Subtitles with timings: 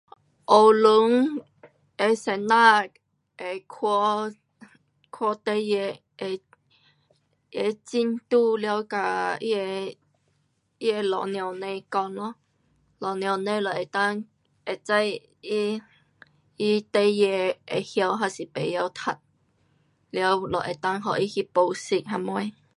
[0.01, 0.01] 学堂的老师会
[3.67, 4.23] 看，
[5.11, 6.41] 看孩儿的，
[7.51, 9.95] 的进度了咯跟他的，
[10.79, 12.33] 他的父母亲讲咯，
[12.99, 13.95] 父母亲就能够会知他，
[14.81, 14.93] 他
[16.93, 17.19] 孩儿
[17.67, 19.21] 会晓还是甭晓读，了
[20.35, 20.97] 能够送他
[21.27, 22.51] 去补习什么。